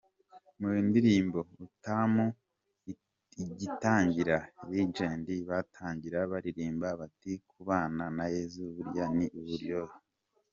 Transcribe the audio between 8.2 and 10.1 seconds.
Yesu burya ni uburyohe'.